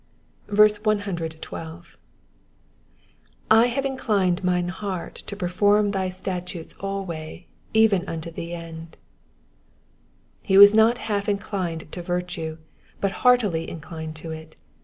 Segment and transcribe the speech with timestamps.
[0.47, 1.17] 112.
[2.47, 7.43] '*/ Juive inclined mine heart to perform thy statutes always
[7.75, 8.95] even unto the erid.'*^
[10.41, 12.57] He was not half inclined to virtue,
[12.99, 14.55] but heartily inclined to it.